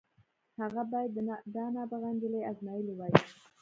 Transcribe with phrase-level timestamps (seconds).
[0.59, 1.13] هغه بايد
[1.55, 3.13] دا نابغه نجلۍ ازمايلې وای.